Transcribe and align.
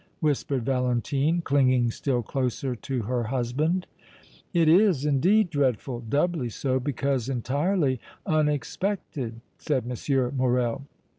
whispered 0.19 0.65
Valentine, 0.65 1.41
clinging 1.41 1.91
still 1.91 2.23
closer 2.23 2.75
to 2.75 3.03
her 3.03 3.25
husband. 3.25 3.85
"It 4.51 4.67
is, 4.67 5.05
indeed, 5.05 5.51
dreadful; 5.51 5.99
doubly 5.99 6.49
so 6.49 6.79
because 6.79 7.29
entirely 7.29 7.99
unexpected," 8.25 9.41
said 9.59 9.83
M. 9.87 10.35
Morrel. 10.35 10.87